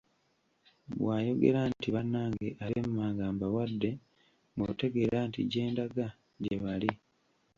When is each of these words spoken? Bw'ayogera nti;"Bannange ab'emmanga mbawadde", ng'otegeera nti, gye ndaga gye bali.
Bw'ayogera 0.97 1.61
nti;"Bannange 1.71 2.47
ab'emmanga 2.65 3.25
mbawadde", 3.35 3.91
ng'otegeera 4.55 5.19
nti, 5.27 5.39
gye 5.51 5.65
ndaga 5.71 6.07
gye 6.41 6.55
bali. 6.63 6.91